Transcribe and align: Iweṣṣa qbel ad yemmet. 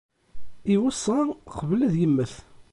Iweṣṣa 0.73 1.17
qbel 1.57 1.79
ad 1.87 1.93
yemmet. 2.01 2.33